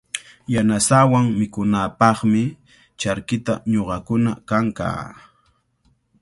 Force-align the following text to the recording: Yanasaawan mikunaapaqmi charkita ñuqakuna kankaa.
Yanasaawan 0.53 1.25
mikunaapaqmi 1.39 2.41
charkita 2.99 3.53
ñuqakuna 3.71 4.31
kankaa. 4.49 5.01